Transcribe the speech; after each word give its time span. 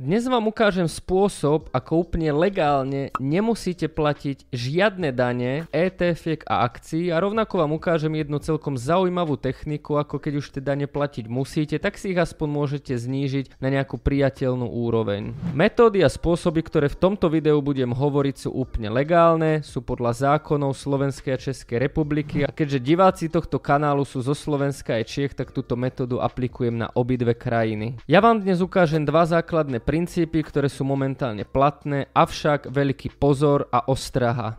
Dnes 0.00 0.24
vám 0.24 0.48
ukážem 0.48 0.88
spôsob, 0.88 1.68
ako 1.76 2.08
úplne 2.08 2.32
legálne 2.32 3.12
nemusíte 3.20 3.84
platiť 3.84 4.48
žiadne 4.48 5.12
dane, 5.12 5.68
etf 5.76 6.24
a 6.48 6.64
akcií 6.64 7.12
a 7.12 7.20
rovnako 7.20 7.60
vám 7.60 7.76
ukážem 7.76 8.16
jednu 8.16 8.40
celkom 8.40 8.80
zaujímavú 8.80 9.36
techniku, 9.36 10.00
ako 10.00 10.16
keď 10.16 10.32
už 10.40 10.56
tie 10.56 10.64
dane 10.64 10.88
platiť 10.88 11.28
musíte, 11.28 11.76
tak 11.76 12.00
si 12.00 12.16
ich 12.16 12.16
aspoň 12.16 12.48
môžete 12.48 12.96
znížiť 12.96 13.60
na 13.60 13.68
nejakú 13.68 14.00
priateľnú 14.00 14.72
úroveň. 14.72 15.36
Metódy 15.52 16.00
a 16.00 16.08
spôsoby, 16.08 16.64
ktoré 16.64 16.88
v 16.88 16.96
tomto 16.96 17.28
videu 17.28 17.60
budem 17.60 17.92
hovoriť 17.92 18.48
sú 18.48 18.56
úplne 18.56 18.88
legálne, 18.88 19.60
sú 19.60 19.84
podľa 19.84 20.16
zákonov 20.16 20.80
Slovenskej 20.80 21.36
a 21.36 21.42
Českej 21.52 21.76
republiky 21.76 22.40
a 22.40 22.48
keďže 22.48 22.80
diváci 22.80 23.28
tohto 23.28 23.60
kanálu 23.60 24.08
sú 24.08 24.24
zo 24.24 24.32
Slovenska 24.32 24.96
a 24.96 25.04
Čiech, 25.04 25.36
tak 25.36 25.52
túto 25.52 25.76
metódu 25.76 26.24
aplikujem 26.24 26.72
na 26.72 26.88
obidve 26.96 27.36
krajiny. 27.36 28.00
Ja 28.08 28.24
vám 28.24 28.40
dnes 28.40 28.64
ukážem 28.64 29.04
dva 29.04 29.28
základné 29.28 29.89
princípy, 29.90 30.46
ktoré 30.46 30.70
sú 30.70 30.86
momentálne 30.86 31.42
platné, 31.42 32.06
avšak 32.14 32.70
veľký 32.70 33.18
pozor 33.18 33.66
a 33.74 33.90
ostraha. 33.90 34.54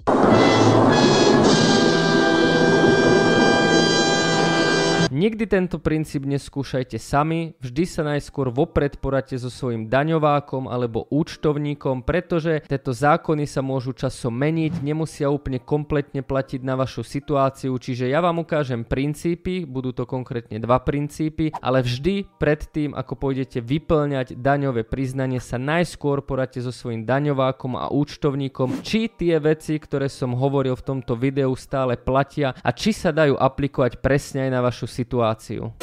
Nikdy 5.21 5.45
tento 5.45 5.77
princíp 5.77 6.25
neskúšajte 6.25 6.97
sami, 6.97 7.53
vždy 7.61 7.83
sa 7.85 8.01
najskôr 8.01 8.49
vopred 8.49 8.97
poradte 8.97 9.37
so 9.37 9.53
svojím 9.53 9.85
daňovákom 9.85 10.65
alebo 10.65 11.05
účtovníkom, 11.13 12.01
pretože 12.01 12.65
tieto 12.65 12.89
zákony 12.89 13.45
sa 13.45 13.61
môžu 13.61 13.93
časom 13.93 14.33
meniť, 14.33 14.81
nemusia 14.81 15.29
úplne 15.29 15.61
kompletne 15.61 16.25
platiť 16.25 16.65
na 16.65 16.73
vašu 16.73 17.05
situáciu, 17.05 17.69
čiže 17.77 18.09
ja 18.09 18.17
vám 18.17 18.41
ukážem 18.41 18.81
princípy, 18.81 19.69
budú 19.69 19.93
to 19.93 20.09
konkrétne 20.09 20.57
dva 20.57 20.81
princípy, 20.81 21.53
ale 21.61 21.85
vždy 21.85 22.25
predtým, 22.41 22.97
ako 22.97 23.13
pôjdete 23.13 23.61
vyplňať 23.61 24.41
daňové 24.41 24.89
priznanie, 24.89 25.37
sa 25.37 25.61
najskôr 25.61 26.25
poradte 26.25 26.65
so 26.65 26.73
svojím 26.73 27.05
daňovákom 27.05 27.77
a 27.77 27.93
účtovníkom, 27.93 28.81
či 28.81 29.05
tie 29.05 29.37
veci, 29.37 29.77
ktoré 29.77 30.09
som 30.09 30.33
hovoril 30.33 30.73
v 30.73 30.97
tomto 30.97 31.13
videu 31.13 31.53
stále 31.53 31.93
platia 31.93 32.57
a 32.65 32.73
či 32.73 32.89
sa 32.89 33.13
dajú 33.13 33.37
aplikovať 33.37 34.01
presne 34.01 34.49
aj 34.49 34.53
na 34.57 34.65
vašu 34.65 34.89
situáciu 34.89 35.10
situáciu. 35.11 35.73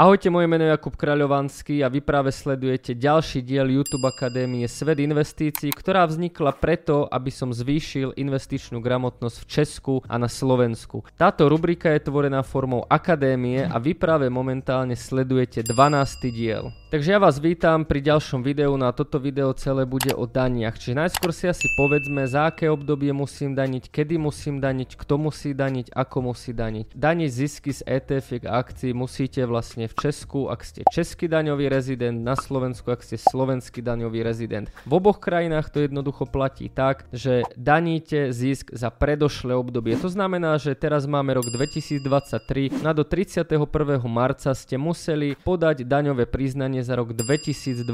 Ahojte, 0.00 0.32
moje 0.32 0.48
meno 0.48 0.64
je 0.64 0.72
Jakub 0.72 0.96
Kraľovanský 0.96 1.84
a 1.84 1.92
vy 1.92 2.00
práve 2.00 2.32
sledujete 2.32 2.96
ďalší 2.96 3.44
diel 3.44 3.68
YouTube 3.68 4.08
Akadémie 4.08 4.64
Svet 4.64 4.96
investícií, 4.96 5.68
ktorá 5.76 6.08
vznikla 6.08 6.56
preto, 6.56 7.04
aby 7.04 7.28
som 7.28 7.52
zvýšil 7.52 8.16
investičnú 8.16 8.80
gramotnosť 8.80 9.36
v 9.36 9.44
Česku 9.44 9.94
a 10.08 10.16
na 10.16 10.24
Slovensku. 10.24 11.04
Táto 11.20 11.52
rubrika 11.52 11.92
je 11.92 12.08
tvorená 12.08 12.40
formou 12.40 12.88
akadémie 12.88 13.60
a 13.60 13.76
vy 13.76 13.92
práve 13.92 14.32
momentálne 14.32 14.96
sledujete 14.96 15.68
12. 15.68 16.32
diel. 16.32 16.72
Takže 16.88 17.14
ja 17.14 17.20
vás 17.20 17.36
vítam 17.36 17.84
pri 17.84 18.00
ďalšom 18.00 18.40
videu, 18.40 18.72
no 18.80 18.88
a 18.88 18.96
toto 18.96 19.20
video 19.20 19.52
celé 19.52 19.84
bude 19.84 20.16
o 20.16 20.24
daniach. 20.24 20.80
Čiže 20.80 20.96
najskôr 20.96 21.30
si 21.30 21.44
asi 21.44 21.68
povedzme, 21.76 22.24
za 22.24 22.48
aké 22.48 22.72
obdobie 22.72 23.12
musím 23.12 23.52
daniť, 23.52 23.92
kedy 23.92 24.16
musím 24.16 24.64
daniť, 24.64 24.96
kto 24.96 25.14
musí 25.20 25.52
daniť, 25.52 25.92
ako 25.92 26.32
musí 26.32 26.56
daniť. 26.56 26.96
Daniť 26.96 27.30
zisky 27.30 27.70
z 27.76 27.84
ETF 27.84 28.42
a 28.48 28.58
akcií 28.64 28.90
musíte 28.90 29.44
vlastne 29.46 29.89
v 29.90 29.94
Česku, 29.98 30.46
ak 30.46 30.62
ste 30.62 30.86
český 30.86 31.26
daňový 31.26 31.66
rezident, 31.66 32.22
na 32.22 32.38
Slovensku, 32.38 32.94
ak 32.94 33.02
ste 33.02 33.18
slovenský 33.18 33.82
daňový 33.82 34.22
rezident. 34.22 34.70
V 34.86 34.92
oboch 35.02 35.18
krajinách 35.18 35.74
to 35.74 35.82
jednoducho 35.82 36.30
platí 36.30 36.70
tak, 36.70 37.10
že 37.10 37.42
daníte 37.58 38.30
zisk 38.30 38.70
za 38.70 38.94
predošlé 38.94 39.50
obdobie. 39.58 39.98
To 39.98 40.06
znamená, 40.06 40.60
že 40.62 40.78
teraz 40.78 41.10
máme 41.10 41.34
rok 41.34 41.50
2023, 41.50 42.84
na 42.84 42.94
do 42.94 43.02
31. 43.02 43.48
marca 44.06 44.52
ste 44.54 44.76
museli 44.76 45.34
podať 45.40 45.82
daňové 45.88 46.28
priznanie 46.28 46.84
za 46.84 46.94
rok 46.94 47.16
2022. 47.16 47.88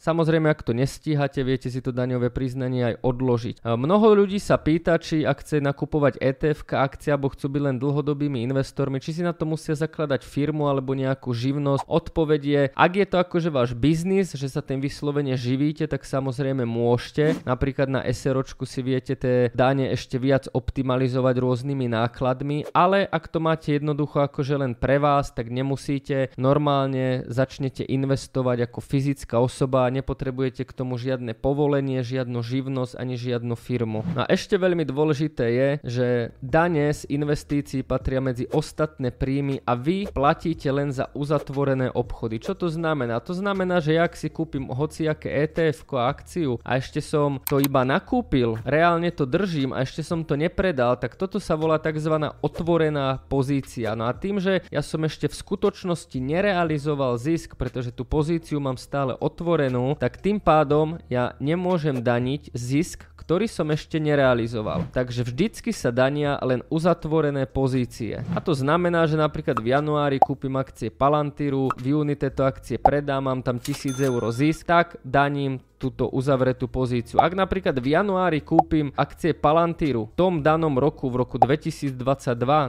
Samozrejme, 0.00 0.48
ak 0.48 0.64
to 0.64 0.72
nestíhate, 0.72 1.44
viete 1.44 1.68
si 1.68 1.78
to 1.78 1.92
daňové 1.92 2.32
priznanie 2.32 2.96
aj 2.96 3.04
odložiť. 3.04 3.56
Mnoho 3.62 4.24
ľudí 4.24 4.40
sa 4.40 4.56
pýta, 4.56 4.96
či 4.96 5.22
ak 5.22 5.44
chce 5.44 5.60
nakupovať 5.60 6.16
ETF 6.18 6.64
akcia, 6.72 7.12
alebo 7.12 7.28
chcú 7.28 7.52
byť 7.52 7.62
len 7.62 7.76
dlhodobými 7.76 8.40
investormi, 8.48 8.96
či 8.96 9.20
si 9.20 9.22
na 9.22 9.36
to 9.36 9.44
musia 9.44 9.76
zakladať 9.76 10.24
firmu 10.24 10.64
alebo 10.64 10.96
nejakú 10.96 11.11
živnosť. 11.18 11.84
Odpovedie, 11.88 12.72
ak 12.72 12.92
je 12.96 13.06
to 13.08 13.16
akože 13.20 13.50
váš 13.52 13.70
biznis, 13.76 14.32
že 14.32 14.48
sa 14.48 14.64
tým 14.64 14.80
vyslovene 14.80 15.36
živíte, 15.36 15.84
tak 15.88 16.04
samozrejme 16.06 16.64
môžete. 16.64 17.42
Napríklad 17.44 17.88
na 17.88 18.00
SROčku 18.04 18.64
si 18.64 18.80
viete 18.80 19.16
tie 19.16 19.52
dane 19.52 19.92
ešte 19.92 20.16
viac 20.16 20.48
optimalizovať 20.52 21.34
rôznymi 21.40 21.86
nákladmi, 21.90 22.70
ale 22.76 23.04
ak 23.08 23.28
to 23.28 23.38
máte 23.42 23.74
jednoducho 23.74 24.22
akože 24.22 24.54
len 24.60 24.72
pre 24.76 25.02
vás, 25.02 25.34
tak 25.34 25.48
nemusíte. 25.50 26.30
Normálne 26.38 27.26
začnete 27.26 27.82
investovať 27.82 28.68
ako 28.70 28.78
fyzická 28.80 29.40
osoba, 29.42 29.90
nepotrebujete 29.90 30.62
k 30.62 30.72
tomu 30.72 31.00
žiadne 31.00 31.34
povolenie, 31.34 32.04
žiadnu 32.04 32.38
živnosť 32.40 32.94
ani 32.96 33.14
žiadnu 33.18 33.54
firmu. 33.58 34.04
No 34.14 34.24
a 34.24 34.30
ešte 34.30 34.54
veľmi 34.54 34.86
dôležité 34.86 35.44
je, 35.50 35.68
že 35.82 36.06
dane 36.38 36.92
z 36.92 37.08
investícií 37.10 37.82
patria 37.82 38.22
medzi 38.22 38.46
ostatné 38.52 39.10
príjmy 39.10 39.64
a 39.66 39.74
vy 39.74 40.06
platíte 40.10 40.68
len 40.70 40.94
za 40.94 41.01
uzatvorené 41.10 41.90
obchody. 41.90 42.38
Čo 42.38 42.54
to 42.54 42.70
znamená? 42.70 43.18
To 43.26 43.34
znamená, 43.34 43.82
že 43.82 43.98
ak 43.98 44.14
si 44.14 44.30
kúpim 44.30 44.70
hociaké 44.70 45.26
ETF 45.26 45.84
a 45.98 46.08
akciu 46.08 46.62
a 46.62 46.78
ešte 46.78 47.02
som 47.02 47.42
to 47.48 47.58
iba 47.58 47.82
nakúpil, 47.82 48.60
reálne 48.62 49.10
to 49.10 49.26
držím 49.26 49.74
a 49.74 49.82
ešte 49.82 50.06
som 50.06 50.22
to 50.22 50.38
nepredal, 50.38 50.94
tak 50.96 51.18
toto 51.18 51.42
sa 51.42 51.58
volá 51.58 51.76
tzv. 51.82 52.32
otvorená 52.40 53.22
pozícia. 53.28 53.92
No 53.98 54.08
a 54.08 54.16
tým, 54.16 54.38
že 54.38 54.64
ja 54.70 54.80
som 54.80 55.02
ešte 55.04 55.28
v 55.28 55.38
skutočnosti 55.38 56.18
nerealizoval 56.18 57.18
zisk, 57.20 57.58
pretože 57.58 57.92
tú 57.92 58.06
pozíciu 58.06 58.62
mám 58.62 58.80
stále 58.80 59.18
otvorenú, 59.18 59.94
tak 59.98 60.20
tým 60.20 60.40
pádom 60.40 61.00
ja 61.12 61.36
nemôžem 61.38 62.00
daniť 62.00 62.52
zisk, 62.56 63.11
ktorý 63.22 63.46
som 63.46 63.70
ešte 63.70 64.02
nerealizoval. 64.02 64.90
Takže 64.90 65.22
vždycky 65.22 65.70
sa 65.70 65.94
dania 65.94 66.34
len 66.42 66.66
uzatvorené 66.66 67.46
pozície. 67.46 68.26
A 68.34 68.42
to 68.42 68.50
znamená, 68.50 69.06
že 69.06 69.14
napríklad 69.14 69.62
v 69.62 69.70
januári 69.70 70.18
kúpim 70.18 70.58
akcie 70.58 70.90
Palantiru, 70.90 71.70
v 71.78 71.94
júni 71.94 72.18
tieto 72.18 72.42
akcie 72.42 72.82
predám, 72.82 73.30
mám 73.30 73.46
tam 73.46 73.62
1000 73.62 73.94
eur 74.02 74.22
zisk, 74.34 74.66
tak 74.66 74.98
daním 75.06 75.62
túto 75.82 76.06
uzavretú 76.06 76.70
pozíciu. 76.70 77.18
Ak 77.18 77.34
napríklad 77.34 77.74
v 77.82 77.98
januári 77.98 78.38
kúpim 78.38 78.94
akcie 78.94 79.34
Palantíru 79.34 80.06
v 80.06 80.14
tom 80.14 80.38
danom 80.38 80.78
roku, 80.78 81.10
v 81.10 81.26
roku 81.26 81.42
2022 81.42 81.98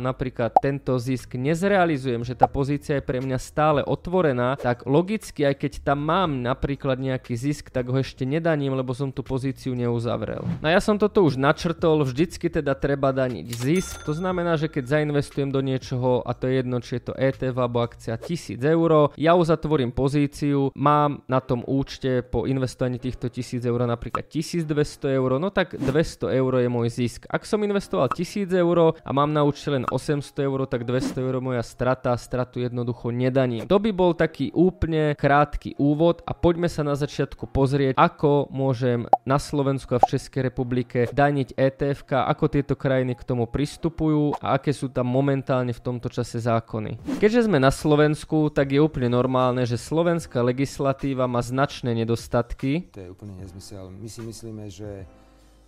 napríklad 0.02 0.58
tento 0.58 0.98
zisk 0.98 1.38
nezrealizujem, 1.38 2.26
že 2.26 2.34
tá 2.34 2.50
pozícia 2.50 2.98
je 2.98 3.06
pre 3.06 3.22
mňa 3.22 3.38
stále 3.38 3.86
otvorená, 3.86 4.58
tak 4.58 4.90
logicky 4.90 5.46
aj 5.46 5.62
keď 5.62 5.74
tam 5.86 6.02
mám 6.02 6.42
napríklad 6.42 6.98
nejaký 6.98 7.38
zisk, 7.38 7.70
tak 7.70 7.94
ho 7.94 8.02
ešte 8.02 8.26
nedaním, 8.26 8.74
lebo 8.74 8.98
som 8.98 9.14
tú 9.14 9.22
pozíciu 9.22 9.78
neuzavrel. 9.78 10.42
No 10.64 10.68
ja 10.72 10.82
som 10.82 10.98
toto 10.98 11.22
už 11.22 11.38
načrtol, 11.38 12.02
vždycky 12.02 12.50
teda 12.50 12.74
treba 12.74 13.14
daniť 13.14 13.48
zisk, 13.54 14.02
to 14.08 14.18
znamená, 14.18 14.58
že 14.58 14.72
keď 14.72 14.98
zainvestujem 14.98 15.54
do 15.54 15.62
niečoho, 15.62 16.26
a 16.26 16.32
to 16.34 16.50
je 16.50 16.64
jedno, 16.64 16.82
či 16.82 16.98
je 16.98 17.04
to 17.12 17.14
ETF 17.14 17.56
alebo 17.60 17.84
akcia 17.84 18.16
1000 18.18 18.58
eur, 18.64 19.12
ja 19.20 19.36
uzatvorím 19.36 19.92
pozíciu, 19.92 20.72
mám 20.74 21.22
na 21.28 21.44
tom 21.44 21.62
účte 21.68 22.24
po 22.24 22.48
investovaní 22.48 23.03
týchto 23.04 23.28
1000 23.28 23.60
eur 23.68 23.84
napríklad 23.84 24.24
1200 24.32 25.20
eur, 25.20 25.36
no 25.36 25.52
tak 25.52 25.76
200 25.76 26.32
eur 26.40 26.52
je 26.64 26.70
môj 26.72 26.88
zisk. 26.88 27.28
Ak 27.28 27.44
som 27.44 27.60
investoval 27.60 28.08
1000 28.08 28.48
eur 28.56 28.96
a 28.96 29.10
mám 29.12 29.36
na 29.36 29.44
účte 29.44 29.68
len 29.68 29.84
800 29.92 30.48
eur, 30.48 30.64
tak 30.72 30.88
200 30.88 31.20
eur 31.20 31.44
moja 31.44 31.60
strata, 31.60 32.16
stratu 32.16 32.64
jednoducho 32.64 33.12
nedaním. 33.12 33.68
To 33.68 33.76
by 33.76 33.92
bol 33.92 34.16
taký 34.16 34.56
úplne 34.56 35.20
krátky 35.20 35.76
úvod 35.76 36.24
a 36.24 36.32
poďme 36.32 36.72
sa 36.72 36.88
na 36.88 36.96
začiatku 36.96 37.52
pozrieť, 37.52 38.00
ako 38.00 38.48
môžem 38.48 39.12
na 39.28 39.36
Slovensku 39.36 39.98
a 39.98 40.00
v 40.00 40.16
Českej 40.16 40.48
republike 40.48 41.12
daniť 41.12 41.60
ETF, 41.60 42.00
ako 42.14 42.46
tieto 42.48 42.78
krajiny 42.78 43.18
k 43.18 43.28
tomu 43.28 43.50
pristupujú 43.50 44.38
a 44.40 44.56
aké 44.56 44.72
sú 44.72 44.88
tam 44.94 45.10
momentálne 45.10 45.74
v 45.74 45.82
tomto 45.82 46.08
čase 46.08 46.40
zákony. 46.40 47.20
Keďže 47.20 47.50
sme 47.50 47.58
na 47.58 47.74
Slovensku, 47.74 48.54
tak 48.54 48.72
je 48.72 48.80
úplne 48.80 49.10
normálne, 49.10 49.66
že 49.66 49.82
slovenská 49.82 50.46
legislatíva 50.46 51.26
má 51.26 51.42
značné 51.42 51.98
nedostatky 51.98 52.93
to 52.94 53.02
je 53.02 53.10
úplne 53.10 53.34
nezmysel. 53.42 53.90
My 53.90 54.06
si 54.06 54.22
myslíme, 54.22 54.70
že 54.70 55.10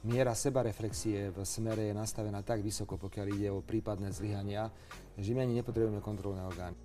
miera 0.06 0.38
sebareflexie 0.38 1.34
v 1.34 1.42
smere 1.42 1.90
je 1.90 1.98
nastavená 1.98 2.46
tak 2.46 2.62
vysoko, 2.62 3.02
pokiaľ 3.02 3.28
ide 3.34 3.50
o 3.50 3.66
prípadné 3.66 4.14
zlyhania, 4.14 4.70
že 5.18 5.34
my 5.34 5.42
ani 5.42 5.58
nepotrebujeme 5.66 6.06
kontrolné 6.06 6.46
orgány. 6.46 6.78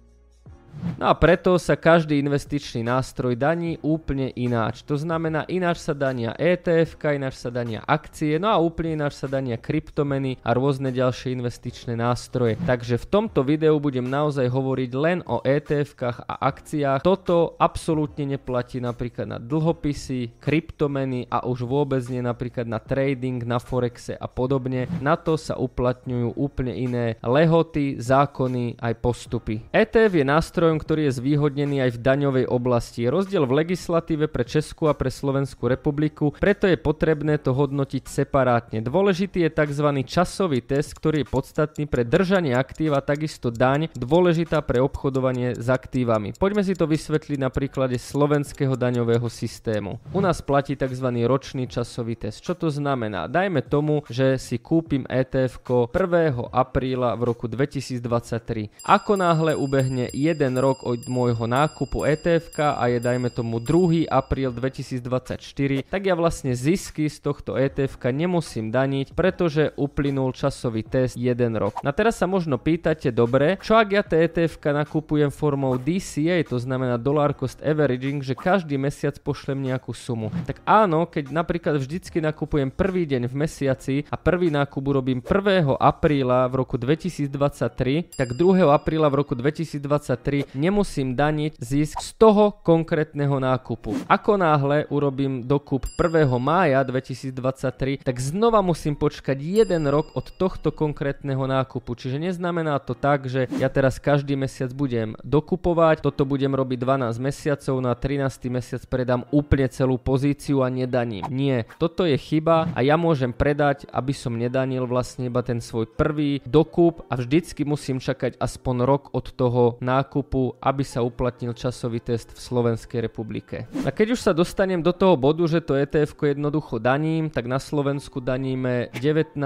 No 1.01 1.09
a 1.09 1.15
preto 1.17 1.57
sa 1.57 1.81
každý 1.81 2.21
investičný 2.21 2.85
nástroj 2.85 3.37
daní 3.37 3.81
úplne 3.81 4.33
ináč. 4.37 4.85
To 4.85 4.97
znamená, 4.97 5.49
ináč 5.49 5.81
sa 5.81 5.97
dania 5.97 6.37
ETF, 6.37 7.01
ináč 7.09 7.41
sa 7.41 7.49
dania 7.49 7.81
akcie, 7.85 8.37
no 8.37 8.53
a 8.53 8.61
úplne 8.61 9.01
ináč 9.01 9.17
sa 9.21 9.29
dania 9.29 9.57
kryptomeny 9.57 10.37
a 10.45 10.53
rôzne 10.53 10.93
ďalšie 10.93 11.33
investičné 11.37 11.97
nástroje. 11.97 12.61
Takže 12.69 13.01
v 13.01 13.07
tomto 13.09 13.41
videu 13.41 13.77
budem 13.81 14.05
naozaj 14.05 14.49
hovoriť 14.49 14.91
len 14.93 15.19
o 15.25 15.41
ETF-kách 15.41 16.29
a 16.29 16.35
akciách. 16.53 17.01
Toto 17.01 17.57
absolútne 17.57 18.37
neplatí 18.37 18.81
napríklad 18.81 19.25
na 19.25 19.39
dlhopisy, 19.41 20.37
kryptomeny 20.37 21.29
a 21.33 21.49
už 21.49 21.65
vôbec 21.65 22.05
nie 22.13 22.21
napríklad 22.21 22.69
na 22.69 22.77
trading, 22.77 23.41
na 23.45 23.57
forexe 23.57 24.17
a 24.17 24.29
podobne. 24.29 24.85
Na 25.01 25.17
to 25.17 25.41
sa 25.41 25.57
uplatňujú 25.57 26.37
úplne 26.37 26.77
iné 26.77 27.17
lehoty, 27.25 27.97
zákony 27.97 28.77
aj 28.81 28.95
postupy. 29.01 29.65
ETF 29.73 30.13
je 30.13 30.25
nástrojom, 30.61 30.85
ktorý 30.85 31.09
je 31.09 31.17
zvýhodnený 31.25 31.77
aj 31.89 31.91
v 31.97 32.03
daňovej 32.05 32.45
oblasti. 32.53 33.09
Je 33.09 33.09
rozdiel 33.09 33.49
v 33.49 33.65
legislatíve 33.65 34.29
pre 34.29 34.45
Česku 34.45 34.93
a 34.93 34.95
pre 34.95 35.09
Slovenskú 35.09 35.73
republiku, 35.73 36.37
preto 36.37 36.69
je 36.69 36.77
potrebné 36.77 37.41
to 37.41 37.57
hodnotiť 37.57 38.05
separátne. 38.05 38.85
Dôležitý 38.85 39.49
je 39.49 39.57
tzv. 39.57 39.89
časový 40.05 40.61
test, 40.61 40.93
ktorý 41.01 41.25
je 41.25 41.33
podstatný 41.33 41.89
pre 41.89 42.05
držanie 42.05 42.53
aktíva, 42.53 43.01
takisto 43.01 43.49
daň, 43.49 43.89
dôležitá 43.97 44.61
pre 44.61 44.85
obchodovanie 44.85 45.57
s 45.57 45.65
aktívami. 45.65 46.37
Poďme 46.37 46.61
si 46.61 46.77
to 46.77 46.85
vysvetliť 46.85 47.41
na 47.41 47.49
príklade 47.49 47.97
slovenského 47.97 48.77
daňového 48.77 49.33
systému. 49.33 49.97
U 50.13 50.21
nás 50.21 50.45
platí 50.45 50.77
tzv. 50.77 51.09
ročný 51.25 51.73
časový 51.73 52.21
test. 52.21 52.45
Čo 52.45 52.53
to 52.53 52.69
znamená? 52.69 53.33
Dajme 53.33 53.65
tomu, 53.65 54.05
že 54.13 54.37
si 54.37 54.61
kúpim 54.61 55.09
ETF 55.09 55.65
1. 55.89 56.53
apríla 56.53 57.17
v 57.17 57.33
roku 57.33 57.49
2023. 57.49 58.85
Ako 58.85 59.17
náhle 59.17 59.57
ubehne 59.57 60.13
jeden 60.13 60.50
rok 60.57 60.83
od 60.87 61.07
môjho 61.07 61.45
nákupu 61.45 62.07
ETF 62.07 62.79
a 62.79 62.89
je 62.91 62.99
dajme 62.99 63.29
tomu 63.31 63.61
2. 63.61 64.09
apríl 64.09 64.51
2024, 64.55 65.85
tak 65.87 66.03
ja 66.07 66.15
vlastne 66.17 66.57
zisky 66.57 67.07
z 67.07 67.19
tohto 67.21 67.55
ETF 67.59 68.01
nemusím 68.11 68.73
daniť, 68.73 69.13
pretože 69.13 69.75
uplynul 69.77 70.33
časový 70.33 70.83
test 70.87 71.19
1 71.19 71.37
rok. 71.59 71.83
Na 71.85 71.93
teraz 71.93 72.17
sa 72.17 72.27
možno 72.31 72.57
pýtate, 72.57 73.13
dobre, 73.13 73.61
čo 73.61 73.77
ak 73.77 73.89
ja 73.91 74.03
tie 74.07 74.27
ETF 74.27 74.63
nakupujem 74.63 75.29
formou 75.29 75.77
DCA, 75.77 76.41
to 76.47 76.57
znamená 76.57 76.97
Dollar 76.97 77.35
Cost 77.37 77.61
Averaging, 77.61 78.23
že 78.25 78.39
každý 78.39 78.79
mesiac 78.81 79.19
pošlem 79.21 79.69
nejakú 79.69 79.93
sumu. 79.93 80.33
Tak 80.47 80.63
áno, 80.65 81.05
keď 81.05 81.35
napríklad 81.35 81.77
vždycky 81.77 82.23
nakupujem 82.23 82.71
prvý 82.73 83.05
deň 83.05 83.29
v 83.29 83.35
mesiaci 83.35 83.97
a 84.09 84.17
prvý 84.17 84.49
nákup 84.49 84.83
urobím 84.85 85.21
1. 85.21 85.77
apríla 85.77 86.47
v 86.49 86.55
roku 86.65 86.79
2023, 86.79 88.17
tak 88.17 88.33
2. 88.39 88.65
apríla 88.71 89.11
v 89.11 89.15
roku 89.21 89.35
2023 89.35 90.40
nemusím 90.55 91.01
musím 91.01 91.17
daniť 91.17 91.53
zisk 91.57 91.97
z 92.03 92.11
toho 92.21 92.61
konkrétneho 92.61 93.41
nákupu. 93.41 93.97
Ako 94.05 94.37
náhle 94.37 94.85
urobím 94.93 95.49
dokup 95.49 95.89
1. 95.97 96.29
mája 96.37 96.85
2023, 96.85 98.05
tak 98.05 98.17
znova 98.21 98.61
musím 98.61 98.93
počkať 99.01 99.41
jeden 99.41 99.89
rok 99.89 100.13
od 100.13 100.29
tohto 100.37 100.71
konkrétneho 100.71 101.41
nákupu. 101.49 101.97
Čiže 101.97 102.21
neznamená 102.21 102.77
to 102.85 102.93
tak, 102.93 103.33
že 103.33 103.49
ja 103.57 103.73
teraz 103.73 103.97
každý 103.97 104.37
mesiac 104.37 104.69
budem 104.77 105.17
dokupovať, 105.25 106.05
toto 106.05 106.29
budem 106.29 106.53
robiť 106.53 106.79
12 106.83 107.17
mesiacov, 107.17 107.75
na 107.81 107.97
13. 107.97 108.53
mesiac 108.53 108.83
predám 108.85 109.25
úplne 109.33 109.73
celú 109.73 109.97
pozíciu 109.97 110.61
a 110.61 110.69
nedaním. 110.69 111.25
Nie, 111.33 111.65
toto 111.81 112.05
je 112.05 112.21
chyba 112.21 112.69
a 112.77 112.85
ja 112.85 113.01
môžem 113.01 113.33
predať, 113.33 113.89
aby 113.89 114.13
som 114.13 114.37
nedanil 114.37 114.85
vlastne 114.85 115.33
iba 115.33 115.41
ten 115.41 115.65
svoj 115.65 115.89
prvý 115.89 116.45
dokup 116.45 117.09
a 117.09 117.17
vždycky 117.17 117.65
musím 117.65 118.03
čakať 118.03 118.37
aspoň 118.37 118.77
rok 118.85 119.03
od 119.17 119.27
toho 119.33 119.81
nákupu, 119.81 120.30
aby 120.59 120.81
aby 120.81 120.89
sa 120.89 121.05
uplatnil 121.05 121.53
časový 121.53 122.01
test 122.01 122.33
v 122.33 122.41
Slovenskej 122.41 123.05
republike. 123.05 123.69
A 123.85 123.93
keď 123.93 124.17
už 124.17 124.25
sa 124.25 124.33
dostanem 124.33 124.81
do 124.81 124.97
toho 124.97 125.13
bodu, 125.13 125.45
že 125.45 125.61
to 125.61 125.77
ETF 125.77 126.17
jednoducho 126.17 126.81
daním, 126.81 127.29
tak 127.29 127.45
na 127.45 127.61
Slovensku 127.61 128.17
daníme 128.17 128.89
19% 128.97 129.37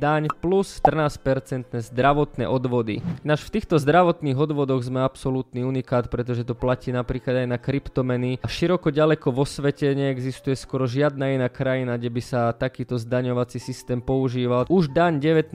daň 0.00 0.32
plus 0.40 0.80
14% 0.80 1.84
zdravotné 1.92 2.48
odvody. 2.48 3.04
Naš 3.28 3.44
v 3.44 3.60
týchto 3.60 3.76
zdravotných 3.76 4.40
odvodoch 4.40 4.80
sme 4.80 5.04
absolútny 5.04 5.68
unikát, 5.68 6.08
pretože 6.08 6.48
to 6.48 6.56
platí 6.56 6.96
napríklad 6.96 7.44
aj 7.44 7.48
na 7.52 7.60
kryptomeny 7.60 8.40
a 8.40 8.48
široko 8.48 8.88
ďaleko 8.88 9.28
vo 9.28 9.44
svete 9.44 9.92
neexistuje 9.92 10.56
skoro 10.56 10.88
žiadna 10.88 11.36
iná 11.36 11.52
krajina, 11.52 12.00
kde 12.00 12.08
by 12.08 12.22
sa 12.24 12.56
takýto 12.56 12.96
zdaňovací 12.96 13.60
systém 13.60 14.00
používal. 14.00 14.64
Už 14.72 14.88
daň 14.88 15.20
19% 15.20 15.52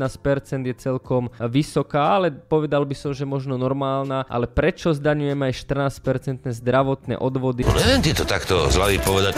je 0.70 0.76
celkom 0.78 1.34
vysoká, 1.50 2.22
ale 2.22 2.30
povedal 2.30 2.86
by 2.86 2.94
som, 2.94 3.10
že 3.10 3.26
možno 3.26 3.58
normálna, 3.58 4.22
ale 4.34 4.50
prečo 4.50 4.90
zdaňujeme 4.98 5.54
aj 5.54 5.56
14% 5.62 6.50
zdravotné 6.50 7.22
odvody. 7.22 7.62
No 7.70 7.78
neviem 7.78 8.02
ti 8.02 8.18
to 8.18 8.26
takto 8.26 8.66
z 8.74 8.82
hlavy 8.82 8.98
povedať. 9.06 9.38